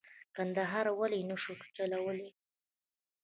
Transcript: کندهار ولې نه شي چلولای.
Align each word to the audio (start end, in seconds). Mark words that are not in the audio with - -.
کندهار 0.35 0.85
ولې 0.99 1.21
نه 1.29 1.37
شي 1.43 1.53
چلولای. 1.75 2.29